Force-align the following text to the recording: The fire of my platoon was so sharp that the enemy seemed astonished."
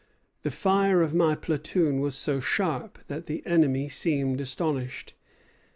The 0.41 0.49
fire 0.49 1.03
of 1.03 1.13
my 1.13 1.35
platoon 1.35 1.99
was 1.99 2.15
so 2.15 2.39
sharp 2.39 2.97
that 3.05 3.27
the 3.27 3.45
enemy 3.45 3.87
seemed 3.87 4.41
astonished." 4.41 5.13